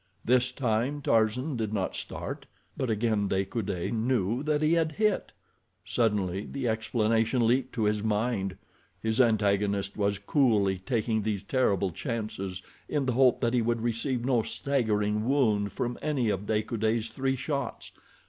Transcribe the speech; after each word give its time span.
This 0.25 0.51
time 0.51 0.99
Tarzan 1.03 1.57
did 1.57 1.73
not 1.73 1.95
start, 1.95 2.47
but 2.75 2.89
again 2.89 3.27
De 3.27 3.45
Coude 3.45 3.93
knew 3.93 4.41
that 4.41 4.63
he 4.63 4.73
had 4.73 4.93
hit. 4.93 5.31
Suddenly 5.85 6.47
the 6.51 6.67
explanation 6.67 7.45
leaped 7.45 7.73
to 7.73 7.83
his 7.83 8.01
mind—his 8.01 9.21
antagonist 9.21 9.95
was 9.95 10.17
coolly 10.17 10.79
taking 10.79 11.21
these 11.21 11.43
terrible 11.43 11.91
chances 11.91 12.63
in 12.89 13.05
the 13.05 13.13
hope 13.13 13.41
that 13.41 13.53
he 13.53 13.61
would 13.61 13.81
receive 13.83 14.25
no 14.25 14.41
staggering 14.41 15.23
wound 15.25 15.71
from 15.71 15.99
any 16.01 16.29
of 16.31 16.47
De 16.47 16.63
Coude's 16.63 17.09
three 17.09 17.35
shots. 17.35 17.91